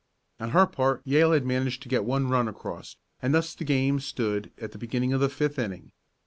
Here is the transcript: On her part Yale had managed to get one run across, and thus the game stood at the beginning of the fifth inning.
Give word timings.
On 0.39 0.49
her 0.49 0.65
part 0.65 1.03
Yale 1.05 1.31
had 1.33 1.45
managed 1.45 1.83
to 1.83 1.87
get 1.87 2.03
one 2.05 2.27
run 2.27 2.47
across, 2.47 2.95
and 3.21 3.35
thus 3.35 3.53
the 3.53 3.63
game 3.63 3.99
stood 3.99 4.51
at 4.59 4.71
the 4.71 4.79
beginning 4.79 5.13
of 5.13 5.19
the 5.21 5.29
fifth 5.29 5.59
inning. 5.59 5.91